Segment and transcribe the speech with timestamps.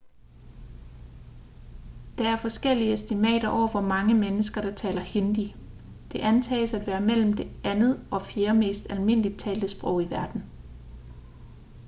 [2.17, 5.55] der er forskellige estimater over hvor mange mennesker der taler hindi
[6.11, 10.43] det antages at være mellem det andet og fjerde mest almindeligt talte sprog i verden